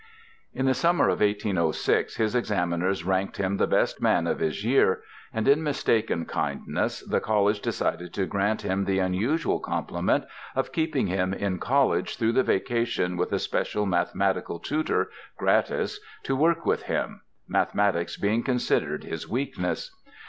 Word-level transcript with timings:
In 0.51 0.65
the 0.65 0.73
summer 0.73 1.09
of 1.09 1.19
1806 1.21 2.15
his 2.15 2.33
examiners 2.33 3.03
ranked 3.05 3.37
him 3.37 3.57
the 3.57 3.67
best 3.67 4.01
man 4.01 4.25
of 4.25 4.39
his 4.39 4.65
year, 4.65 5.03
and 5.31 5.47
in 5.47 5.61
mistaken 5.61 6.25
kindness 6.25 7.01
the 7.01 7.19
college 7.19 7.61
decided 7.61 8.11
to 8.15 8.25
grant 8.25 8.63
him 8.63 8.85
the 8.85 8.97
unusual 8.97 9.59
compliment 9.59 10.23
of 10.55 10.71
keeping 10.71 11.05
him 11.05 11.35
in 11.35 11.59
college 11.59 12.17
through 12.17 12.31
the 12.33 12.41
vacation 12.41 13.15
with 13.15 13.31
a 13.31 13.37
special 13.37 13.85
mathematical 13.85 14.57
tutor, 14.57 15.11
gratis, 15.37 15.99
to 16.23 16.35
work 16.35 16.65
with 16.65 16.81
him, 16.81 17.21
mathematics 17.47 18.17
being 18.17 18.41
considered 18.41 19.03
his 19.03 19.29
weakness. 19.29 19.95